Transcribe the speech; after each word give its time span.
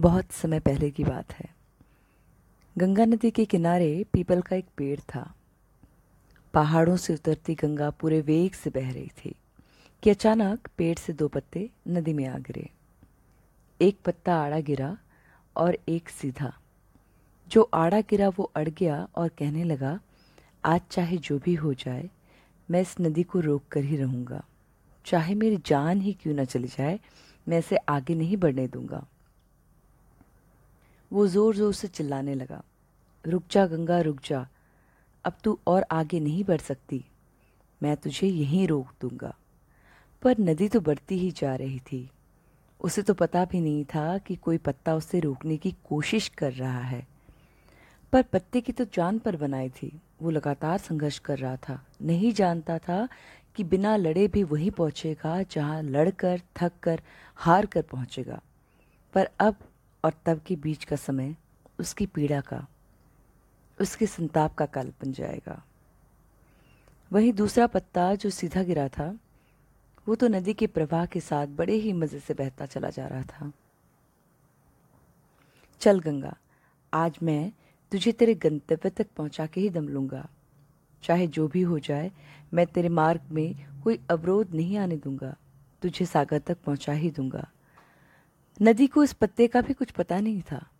बहुत 0.00 0.32
समय 0.32 0.60
पहले 0.60 0.90
की 0.90 1.04
बात 1.04 1.32
है। 1.32 1.54
गंगा 2.78 3.04
नदी 3.04 3.30
के 3.30 3.44
किनारे 3.44 4.06
पीपल 4.12 4.40
का 4.40 4.56
एक 4.56 4.66
पेड़ 4.76 5.00
था। 5.00 5.34
पहाड़ों 6.54 6.96
से 6.96 7.14
उतरती 7.14 7.54
गंगा 7.54 7.90
पूरे 7.90 8.20
वेग 8.20 8.52
से 8.52 8.70
बह 8.70 8.92
रही 8.92 9.10
थी 9.24 9.34
कि 10.02 10.10
अचानक 10.10 10.68
पेड़ 10.76 10.98
से 10.98 11.12
दो 11.12 11.28
पत्ते 11.28 11.70
नदी 11.88 12.12
में 12.12 12.26
आ 12.26 12.38
गिरे। 12.38 12.70
एक 13.80 13.98
पत्ता 14.04 14.34
आड़ा 14.34 14.60
गिरा 14.60 14.98
और 15.56 15.78
एक 15.88 16.08
सीधा। 16.08 16.58
जो 17.48 17.70
आड़ा 17.74 18.00
गिरा 18.00 18.28
वो 18.28 18.44
अड़ 18.44 18.68
गया 18.68 19.08
और 19.16 19.28
कहने 19.28 19.64
लगा, 19.64 20.00
आज 20.64 20.80
चाहे 20.90 21.16
जो 21.16 21.38
भी 21.38 21.54
हो 21.54 21.74
जाए, 21.74 22.10
मैं 22.70 22.80
इस 22.80 22.94
नदी 23.00 23.22
को 23.22 23.40
रोक 23.40 23.62
कर 23.72 23.84
ही 23.84 23.96
रहूँगा। 23.96 24.44
चाहे 25.04 25.34
मेरी 25.34 25.58
जान 25.66 26.00
ही 26.00 26.12
क्यों 26.12 26.34
ना 26.34 26.44
चली 26.44 26.68
जाए, 26.68 27.00
मैं 27.48 27.58
इसे 27.58 27.76
आगे 27.76 28.14
नहीं 28.14 28.36
बढ़ने 28.36 28.68
दूँगा। 28.68 29.06
वो 31.12 31.26
ज़ोर 31.26 31.56
ज़ोर 31.56 31.74
से 31.74 31.88
चिल्लाने 31.88 32.34
लगा। 32.34 32.62
रुक 33.26 33.42
जा, 33.50 33.66
गंगा, 33.66 34.00
रुक 34.00 34.20
जा। 34.24 34.46
अब 35.24 35.36
तू 35.44 35.58
और 35.66 35.84
आगे 35.90 36.20
नहीं 36.20 36.44
बढ़ 36.44 36.60
सकती। 36.60 37.04
मैं 37.82 37.96
तुझे 37.96 38.26
यहीं 38.26 38.68
रोक 38.68 38.86
दूँगा। 39.00 39.34
पर 40.22 40.38
नदी 40.38 40.68
तो 40.68 40.80
बढ़ती 40.80 41.18
ही 41.18 41.30
जा 41.30 41.54
रही 41.54 41.78
थी। 41.78 42.10
उसे 42.80 43.02
तो 43.02 43.14
पता 43.14 43.44
भी 43.44 43.60
नहीं 43.60 43.84
था 43.84 44.18
कि 44.18 44.36
कोई 44.36 44.58
पत्ता 44.58 44.94
उसे 44.94 45.20
रोकने 45.20 45.56
की 45.56 45.74
कोशिश 45.88 46.28
कर 46.28 46.52
रहा 46.52 46.80
है। 46.80 47.06
पर 48.12 48.22
पत्ते 48.22 48.60
की 48.60 48.72
तो 48.72 48.84
जान 48.84 49.18
पर 49.18 49.36
बनाई 49.36 49.68
थी। 49.68 50.00
वो 50.22 50.30
लगातार 50.30 50.78
संघर्ष 50.78 51.18
कर 51.18 51.38
रहा 51.38 51.56
था। 51.56 51.84
नहीं 52.02 52.32
जानता 52.32 52.78
था 52.78 53.08
कि 53.56 53.64
बिना 53.64 53.96
लड़े 53.96 54.28
भी 54.28 54.42
वहीं 54.42 54.70
पहुंचेगा 54.70 55.42
जहाँ 55.42 55.82
लड़कर 55.82 56.40
थक 56.56 56.72
कर 56.82 57.02
हार 57.36 57.66
कर 57.66 57.82
पहुंचेगा। 57.82 58.40
पर 59.14 59.28
अब 59.40 59.56
और 60.04 60.14
तब 60.26 60.40
के 60.46 60.56
बीच 60.56 60.84
का 60.84 60.96
समय 60.96 61.34
उसकी 61.80 62.06
पीड़ा 62.06 62.40
का, 62.40 62.66
उसके 63.78 64.06
संताप 64.06 64.54
का 64.54 64.66
काल 64.66 64.92
बन 65.02 65.12
जाएगा। 65.12 65.62
वहीं 67.10 67.32
दूसरा 67.32 67.66
पत्ता 67.66 68.14
जो 68.14 68.30
सीधा 68.30 68.62
गिरा 68.62 68.88
था, 68.88 69.18
वो 70.06 70.14
तो 70.14 70.28
नदी 70.28 70.54
के 70.54 70.66
प्रवाह 70.66 71.06
के 71.06 71.20
साथ 71.20 71.46
बड़े 71.46 71.74
ही 71.74 71.92
मज़े 71.92 72.20
से 72.20 72.34
बहता 72.34 72.66
चला 72.66 72.90
जा 72.90 73.06
रहा 73.06 73.22
था। 73.22 73.52
चल 75.80 76.00
गंगा, 76.00 76.36
आज 76.92 77.18
मैं 77.22 77.52
तुझे 77.92 78.12
तेरे 78.12 78.34
गंतव्य 78.34 78.90
तक 78.90 79.06
पहुँचा 79.16 79.46
के 79.46 79.60
ही 79.60 79.70
दम 79.70 79.88
लूँगा। 79.88 80.28
चाहे 81.02 81.26
जो 81.26 81.48
भी 81.48 81.62
हो 81.62 81.78
जाए, 81.78 82.10
मैं 82.54 82.66
तेरे 82.66 82.88
मार्ग 82.88 83.20
में 83.30 83.54
कोई 83.84 83.98
अवरोध 84.10 84.54
नहीं 84.54 84.78
आने 84.78 84.96
दूँगा। 84.96 85.34
तुझे 85.82 86.06
सागर 86.06 86.38
तक 86.38 86.56
पहुँचा 86.64 86.92
ही 86.92 87.10
दूँगा। 87.10 87.46
नदी 88.62 88.86
को 88.86 89.04
इस 89.04 89.12
पत्ते 89.12 89.46
का 89.46 89.60
भी 89.60 89.74
कुछ 89.74 89.90
पता 89.90 90.20
नहीं 90.20 90.42
था। 90.42 90.70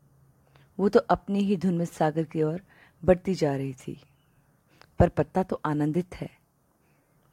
वो 0.78 0.88
तो 0.88 1.00
अपनी 1.00 1.40
ही 1.40 1.56
धुन 1.56 1.74
में 1.74 1.84
सागर 1.84 2.24
की 2.24 2.42
ओर 2.42 2.62
बढ़ती 3.04 3.34
जा 3.34 3.56
रही 3.56 3.74
थी। 3.74 4.02
पर 4.98 5.08
पत्ता 5.08 5.42
तो 5.42 5.60
आनंदित 5.64 6.14
है। 6.14 6.30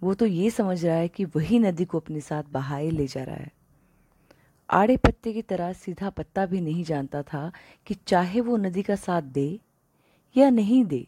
वो 0.04 0.14
तो 0.14 0.26
ये 0.26 0.50
समझ 0.50 0.86
रहा 0.86 0.96
है 0.96 1.08
कि 1.08 1.26
वही 1.26 1.60
नदी 1.60 1.86
को 1.86 2.00
अपने 2.00 2.22
साथ 2.22 2.44
बहाए 2.44 2.90
ले 2.90 3.08
जा 3.08 3.24
रहा 3.24 3.36
है। 3.36 3.52
आड़े 4.70 4.98
पत्ते 4.98 5.34
की 5.34 5.42
तरह 5.42 5.74
सीधा 5.74 6.10
पत्ता 6.10 6.46
भी 6.46 6.62
नहीं 6.62 6.84
जानता 6.84 7.24
था 7.24 7.52
कि 7.86 7.94
चाहे 7.94 8.42
वो 8.42 8.58
नदी 8.58 8.84
का 8.84 8.96
साथ 8.96 9.22
दे 9.22 9.60
या 10.38 10.50
नहीं 10.50 10.86
दे। 10.86 11.08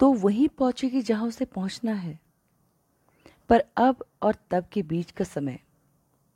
तो 0.00 0.12
वहीं 0.12 0.48
पहुंचेगी 0.48 1.02
जहाँ 1.02 1.26
उसे 1.26 1.44
पहुँचना 1.44 1.92
है। 1.92 2.20
पर 3.48 3.64
अब 3.76 4.04
और 4.22 4.36
तब 4.50 4.64
के 4.72 4.82
बीच 4.82 5.10
का 5.10 5.24
समय 5.24 5.58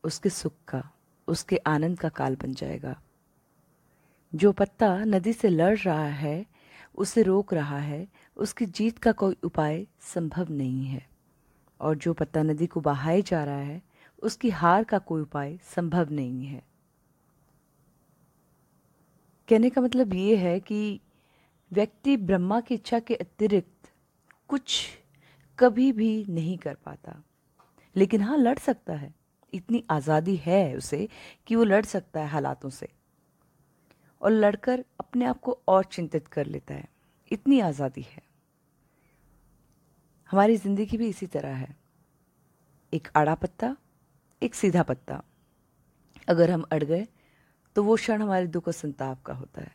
उसके 0.04 0.28
सुख 0.28 0.52
का, 0.68 0.90
उसके 1.28 1.56
आनंद 1.56 2.00
का 2.00 2.08
काल 2.08 2.36
बन 2.36 2.54
जाएगा। 2.54 3.02
जो 4.34 4.52
पत्ता 4.52 4.98
नदी 4.98 5.32
से 5.32 5.48
लड़ 5.48 5.78
रहा 5.78 6.06
है, 6.06 6.46
उसे 6.94 7.22
रोक 7.22 7.54
रहा 7.54 7.78
है, 7.78 8.08
उसकी 8.36 8.66
जीत 8.66 8.98
का 8.98 9.12
कोई 9.12 9.36
उपाय 9.44 9.86
संभव 10.00 10.46
नहीं 10.50 10.84
है। 10.84 11.08
और 11.80 11.96
जो 11.96 12.12
पत्ता 12.12 12.42
नदी 12.42 12.66
को 12.66 12.80
बहाए 12.80 13.22
जा 13.22 13.44
रहा 13.44 13.58
है, 13.58 13.82
उसकी 14.22 14.50
हार 14.50 14.84
का 14.84 14.98
कोई 14.98 15.22
उपाय 15.22 15.58
संभव 15.62 16.10
नहीं 16.10 16.46
है। 16.46 16.62
कहने 19.48 19.70
का 19.70 19.80
मतलब 19.80 20.14
ये 20.14 20.36
है 20.36 20.60
कि 20.60 21.00
व्यक्ति 21.72 22.16
ब्रह्मा 22.16 22.60
की 22.60 22.74
इच्छा 22.74 23.00
के 23.00 23.14
अतिरिक्त 23.14 23.92
कुछ 24.48 24.88
कभी 25.58 25.92
भी 25.92 26.26
नहीं 26.28 26.58
कर 26.58 26.74
पाता। 26.74 27.22
लेकिन 27.96 28.20
हाँ 28.20 28.36
लड़ 28.36 28.58
सकता 28.58 28.92
है। 28.92 29.23
इतनी 29.54 29.82
आज़ादी 29.90 30.36
है 30.36 30.76
उसे 30.76 31.08
कि 31.46 31.56
वो 31.56 31.64
लड़ 31.64 31.84
सकता 31.84 32.20
है 32.20 32.28
हालातों 32.28 32.70
से। 32.70 32.88
और 34.20 34.30
लड़कर 34.30 34.84
अपने 35.00 35.24
आप 35.24 35.40
को 35.40 35.58
और 35.68 35.84
चिंतित 35.84 36.28
कर 36.28 36.46
लेता 36.46 36.74
है। 36.74 36.88
इतनी 37.30 37.60
आज़ादी 37.60 38.06
है। 38.06 38.22
हमारी 40.30 40.56
ज़िंदगी 40.56 40.96
भी 40.96 41.08
इसी 41.08 41.26
तरह 41.26 41.54
है। 41.54 41.76
एक 42.92 43.08
आड़ा 43.16 43.34
पत्ता, 43.34 43.76
एक 44.42 44.54
सीधा 44.54 44.82
पत्ता। 44.82 45.22
अगर 46.28 46.50
हम 46.50 46.64
अड़ 46.72 46.82
गए 46.84 47.06
तो 47.76 47.82
वो 47.82 47.96
क्षण 47.96 48.22
हमारे 48.22 48.46
दुख 48.46 48.66
और 48.66 48.72
संताप 48.72 49.22
का 49.22 49.34
होता 49.34 49.62
है। 49.62 49.72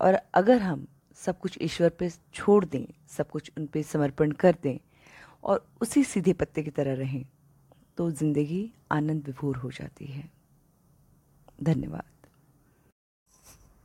और 0.00 0.14
अगर 0.34 0.62
हम 0.62 0.86
सब 1.18 1.38
कुछ 1.38 1.58
ईश्वर 1.62 1.88
पे 1.90 2.08
छोड़ 2.34 2.64
दें, 2.64 2.86
सब 3.08 3.30
कुछ 3.30 3.50
उन 3.58 3.66
पे 3.66 3.82
समर्पण 3.82 4.30
कर 4.32 4.56
दें 4.62 4.78
और 5.44 5.66
उसी 5.82 6.04
सीधे 6.04 6.32
पत्ते 6.32 6.62
की 6.62 6.70
तरह 6.70 6.94
रहें 6.94 7.24
तो 8.00 8.10
ज़िंदगी 8.10 8.72
आनंद 8.92 9.26
विभोर 9.26 9.56
हो 9.56 9.70
जाती 9.70 10.04
है। 10.04 10.30
धन्यवाद। 11.62 12.28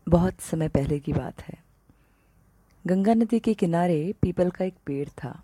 बहुत 0.08 0.42
समय 0.42 0.68
पहले 0.68 1.00
की 1.00 1.14
बात 1.14 1.42
है। 1.42 1.58
गंगा 2.88 3.14
नदी 3.14 3.40
के 3.40 3.53
किनारे 3.53 4.16
पीपल 4.22 4.50
का 4.50 4.66
एक 4.66 4.76
पेड़ 4.86 5.09
था। 5.09 5.44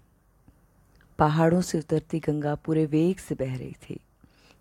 पहाड़ों 1.20 1.62
से 1.62 1.80
उतरती 1.80 2.20
गंगा 2.20 2.56
पूरे 2.56 2.86
वेग 2.86 3.18
से 3.18 3.36
बह 3.36 3.58
रही 3.58 3.76
थी 3.90 4.00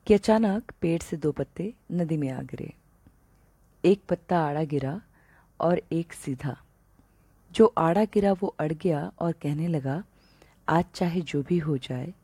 कि 0.06 0.14
अचानक 0.14 0.72
पेड़ 0.80 1.02
से 1.02 1.16
दो 1.16 1.32
पत्ते 1.32 1.74
नदी 1.92 2.16
में 2.16 2.30
आ 2.30 2.42
गिरे। 2.42 2.72
एक 3.84 4.02
पत्ता 4.08 4.38
आड़ा 4.38 4.64
गिरा 4.64 5.00
और 5.60 5.82
एक 5.92 6.12
सीधा। 6.12 6.56
जो 7.52 7.74
आड़ा 7.78 8.04
गिरा 8.04 8.32
वो 8.32 8.54
अड़ 8.58 8.72
गया 8.72 9.12
और 9.18 9.32
कहने 9.32 9.68
लगा, 9.68 10.02
आज 10.68 10.84
चाहे 10.94 11.20
जो 11.20 11.42
भी 11.42 11.58
हो 11.58 11.78
जाए 11.78 12.14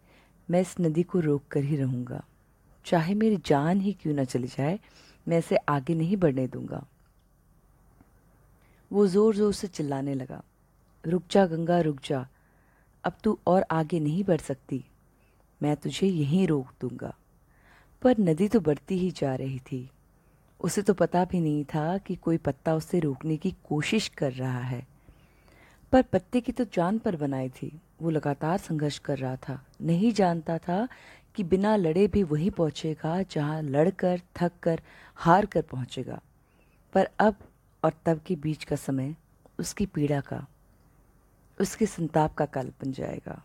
मैं 0.51 0.61
इस 0.61 0.75
नदी 0.81 1.03
को 1.03 1.21
रोक 1.21 1.43
कर 1.51 1.61
ही 1.61 1.77
रहूँगा। 1.77 2.25
चाहे 2.85 3.15
मेरी 3.15 3.37
जान 3.37 3.81
ही 3.81 3.93
क्यों 3.93 4.15
न 4.15 4.25
चली 4.25 4.47
जाए, 4.47 4.81
मैं 5.29 5.39
इसे 5.39 5.57
आगे 5.57 5.95
नहीं 5.95 6.17
बढ़ने 6.17 6.47
दूँगा। 6.47 6.87
वो 8.93 9.07
ज़ोर 9.07 9.37
ज़ोर 9.37 9.53
से 9.53 9.67
चिल्लाने 9.67 10.15
लगा। 10.15 10.43
रुक 11.07 11.23
जा, 11.31 11.47
गंगा, 11.47 11.81
रुक 11.81 12.01
जा। 12.05 12.29
अब 13.05 13.13
तू 13.25 13.39
और 13.47 13.65
आगे 13.71 14.01
नहीं 14.01 14.25
बढ़ 14.25 14.41
सकती। 14.41 14.85
मैं 15.63 15.77
तुझे 15.77 16.07
यहीं 16.07 16.47
रोक 16.47 16.69
दूँगा। 16.81 17.15
पर 18.03 18.19
नदी 18.19 18.49
तो 18.49 18.61
बढ़ती 18.61 18.99
ही 18.99 19.11
जा 19.11 19.35
रही 19.35 19.59
थी। 19.59 19.91
उसे 20.61 20.83
तो 20.83 20.95
पता 20.95 21.25
भी 21.25 21.41
नहीं 21.41 21.65
था 21.65 21.99
कि 21.99 22.17
कोई 22.17 22.37
पत्ता 22.37 22.75
उसे 22.75 23.01
रोकने 23.01 23.37
की 23.37 23.51
कोशिश 23.51 24.09
कर 24.09 24.33
रहा 24.33 24.61
है। 24.61 24.87
पर 25.93 26.03
पत्ते 26.03 26.41
की 26.41 26.53
तो 26.53 26.65
जान 26.65 26.99
पर 26.99 27.17
बनाई 27.17 27.49
थी। 27.49 27.81
वो 28.01 28.11
लगातार 28.11 28.59
संघर्ष 28.59 28.99
कर 28.99 29.19
रहा 29.19 29.37
था। 29.39 29.61
नहीं 29.83 30.13
जानता 30.13 30.59
था 30.59 30.87
कि 31.35 31.45
बिना 31.45 31.75
लड़े 31.77 32.07
भी 32.09 32.23
वहीं 32.23 32.51
पहुंचेगा, 32.51 33.23
जहाँ 33.23 33.63
लड़कर 33.63 34.21
थक 34.37 34.53
कर 34.63 34.81
हार 35.17 35.47
कर 35.47 35.63
पहुंचेगा। 35.63 36.21
पर 36.93 37.09
अब 37.21 37.37
और 37.83 37.93
तब 38.07 38.21
के 38.27 38.37
बीच 38.37 38.65
का 38.65 38.77
समय 38.77 39.15
उसकी 39.59 39.87
पीड़ा 39.87 40.21
का, 40.21 40.47
उसके 41.59 41.87
संताप 41.87 42.35
का 42.35 42.47
काल 42.47 42.73
बन 42.81 42.93
जाएगा। 42.93 43.43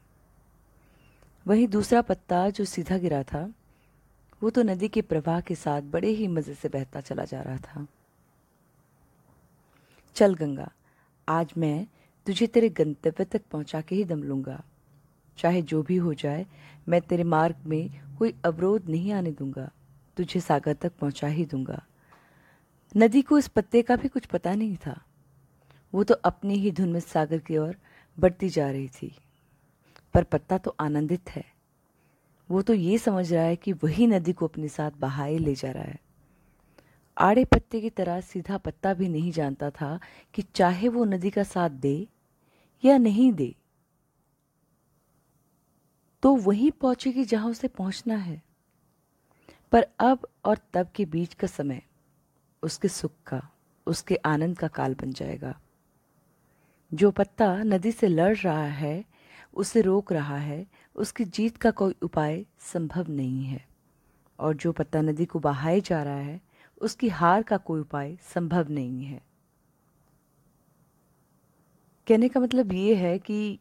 वहीं 1.45 1.67
दूसरा 1.67 2.01
पत्ता 2.01 2.49
जो 2.49 2.65
सीधा 2.65 2.97
गिरा 2.97 3.23
था, 3.23 3.49
वो 4.41 4.49
तो 4.49 4.63
नदी 4.63 4.87
के 4.87 5.01
प्रवाह 5.01 5.39
के 5.41 5.55
साथ 5.55 5.81
बड़े 5.81 6.09
ही 6.09 6.27
मज़े 6.27 6.53
से 6.53 6.69
बहता 6.69 7.01
चला 7.01 7.23
जा 7.23 7.41
रहा 7.41 7.57
था। 7.57 7.85
चल 10.15 10.33
गंगा, 10.35 10.69
आज 11.27 11.53
मैं 11.57 11.85
तुझे 12.25 12.47
तेरे 12.47 12.69
गंतव्य 12.69 13.25
तक 13.25 13.41
पहुँचा 13.51 13.81
के 13.81 13.95
ही 13.95 14.03
दम 14.03 14.23
लूँगा। 14.23 14.63
चाहे 15.37 15.61
जो 15.61 15.83
भी 15.83 15.95
हो 15.95 16.13
जाए, 16.13 16.45
मैं 16.87 17.01
तेरे 17.01 17.23
मार्ग 17.23 17.55
में 17.65 18.15
कोई 18.17 18.33
अवरोध 18.45 18.89
नहीं 18.89 19.11
आने 19.11 19.31
दूँगा। 19.31 19.71
तुझे 20.17 20.39
सागर 20.39 20.73
तक 20.73 20.91
पहुँचा 20.99 21.27
ही 21.27 21.45
दूँगा। 21.45 21.85
नदी 22.97 23.21
को 23.21 23.37
इस 23.37 23.47
पत्ते 23.47 23.81
का 23.81 23.95
भी 23.95 24.07
कुछ 24.07 24.25
पता 24.25 24.55
नहीं 24.55 24.75
था। 24.75 25.01
वो 25.93 26.03
तो 26.03 26.13
अपनी 26.13 26.53
ही 26.53 26.71
धुन 26.71 26.89
में 26.89 26.99
सागर 26.99 27.37
की 27.37 27.57
ओर 27.57 27.75
बढ़ती 28.19 28.49
जा 28.49 28.71
रही 28.71 28.87
थी। 28.87 29.15
पर 30.13 30.23
पत्ता 30.23 30.57
तो 30.57 30.75
आनंदित 30.79 31.29
है। 31.29 31.45
वो 32.51 32.61
तो 32.61 32.73
ये 32.73 32.97
समझ 32.97 33.33
रहा 33.33 33.43
है 33.43 33.55
कि 33.55 33.73
वही 33.73 34.07
नदी 34.07 34.33
को 34.33 34.47
अपने 34.47 34.67
साथ 34.67 34.91
बहाए 34.99 35.37
ले 35.37 35.55
जा 35.55 35.71
रहा 35.71 35.83
है। 35.83 35.99
आड़े 37.21 37.45
पत्ते 37.45 37.81
की 37.81 37.89
तरह 37.89 38.21
सीधा 38.21 38.57
पत्ता 38.57 38.93
भी 38.93 39.09
नहीं 39.09 39.31
जानता 39.31 39.69
था 39.69 39.99
कि 40.33 40.41
चाहे 40.41 40.87
वो 40.87 41.05
नदी 41.05 41.29
का 41.29 41.43
साथ 41.43 41.69
दे 41.69 42.07
या 42.85 42.97
नहीं 42.97 43.33
दे। 43.33 43.55
तो 46.23 46.35
वहीं 46.35 46.71
पहुंचेगी 46.71 47.25
जहाँ 47.25 47.49
उसे 47.49 47.67
पहुँचना 47.67 48.15
है। 48.15 48.41
पर 49.71 49.87
अब 49.99 50.27
और 50.45 50.57
तब 50.73 50.89
के 50.95 51.05
बीच 51.05 51.33
का 51.33 51.47
समय, 51.47 51.81
उसके 52.63 52.87
सुख 52.87 53.11
का, 53.27 53.49
उसके 53.87 54.15
आनंद 54.15 54.59
का 54.59 54.67
काल 54.67 54.93
बन 54.93 55.13
जाएगा। 55.13 55.59
जो 56.93 57.11
पत्ता 57.11 57.63
नदी 57.63 57.91
से 57.91 58.07
लड़ 58.07 58.37
रहा 58.37 58.65
है, 58.65 59.05
उसे 59.53 59.81
रोक 59.81 60.11
रहा 60.11 60.37
है, 60.37 60.67
उसकी 60.95 61.25
जीत 61.25 61.57
का 61.57 61.71
कोई 61.71 61.95
उपाय 62.01 62.45
संभव 62.59 63.05
नहीं 63.09 63.45
है। 63.45 63.67
और 64.39 64.55
जो 64.55 64.71
पत्ता 64.71 65.01
नदी 65.01 65.25
को 65.25 65.39
बहाए 65.39 65.81
जा 65.81 66.03
रहा 66.03 66.17
है 66.17 66.50
उसकी 66.81 67.09
हार 67.09 67.43
का 67.43 67.57
कोई 67.57 67.81
उपाय 67.81 68.15
संभव 68.33 68.69
नहीं 68.69 69.03
है। 69.03 69.21
कहने 72.07 72.29
का 72.29 72.39
मतलब 72.39 72.73
ये 72.73 72.95
है 72.95 73.17
कि 73.19 73.59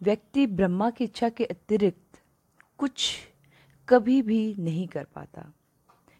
व्यक्ति 0.00 0.46
ब्रह्मा 0.46 0.90
की 0.90 1.04
इच्छा 1.04 1.28
के 1.28 1.44
अतिरिक्त 1.44 2.20
कुछ 2.78 3.18
कभी 3.88 4.20
भी 4.22 4.54
नहीं 4.58 4.86
कर 4.88 5.04
पाता। 5.04 5.52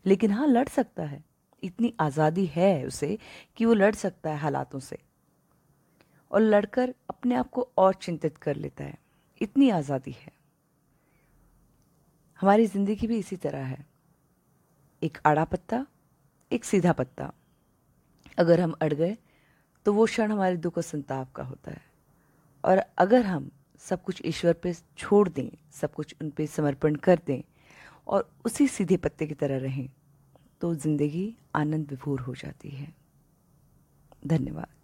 लेकिन 0.04 0.30
हाँ 0.30 0.46
लड़ 0.46 0.68
सकता 0.68 1.02
है। 1.02 1.22
इतनी 1.62 1.92
आज़ादी 2.00 2.46
है 2.46 2.84
उसे 2.86 3.18
कि 3.56 3.64
वो 3.64 3.74
लड़ 3.74 3.94
सकता 3.94 4.30
है 4.30 4.38
हालातों 4.38 4.80
से। 4.80 4.98
और 6.30 6.40
लड़कर 6.40 6.94
अपने 7.10 7.34
आप 7.34 7.50
को 7.50 7.68
और 7.78 7.94
चिंतित 7.94 8.36
कर 8.36 8.56
लेता 8.56 8.84
है। 8.84 8.98
इतनी 9.40 9.70
आज़ादी 9.70 10.10
है। 10.10 10.32
हमारी 12.40 12.66
ज़िंदगी 12.66 13.06
भी 13.06 13.18
इसी 13.18 13.36
तरह 13.36 13.64
है। 13.64 13.86
एक 15.02 15.18
आड़ा 15.26 15.44
पत्ता 15.44 15.86
एक 16.52 16.64
सीधा 16.64 16.92
पत्ता। 16.92 17.32
अगर 18.38 18.60
हम 18.60 18.74
अड़ 18.80 18.92
गए 18.94 19.16
तो 19.86 19.92
वो 19.92 20.04
क्षण 20.06 20.32
हमारे 20.32 20.56
दुख 20.56 20.76
और 20.76 20.82
संताप 20.82 21.32
का 21.32 21.42
होता 21.44 21.70
है। 21.70 21.80
और 22.64 22.82
अगर 22.98 23.24
हम 23.26 23.50
सब 23.82 24.02
कुछ 24.02 24.20
ईश्वर 24.24 24.52
पे 24.54 24.74
छोड़ 24.98 25.28
दें, 25.28 25.50
सब 25.72 25.92
कुछ 25.92 26.14
उन 26.22 26.30
पे 26.30 26.46
समर्पण 26.48 26.94
कर 26.96 27.20
दें 27.26 27.42
और 28.06 28.28
उसी 28.44 28.66
सीधे 28.68 28.96
पत्ते 28.96 29.26
की 29.26 29.34
तरह 29.34 29.58
रहें 29.58 29.88
तो 30.60 30.74
ज़िंदगी 30.76 31.34
आनंद 31.54 31.90
विभूर 31.90 32.20
हो 32.20 32.34
जाती 32.34 32.68
है। 32.70 32.92
धन्यवाद। 34.26 34.81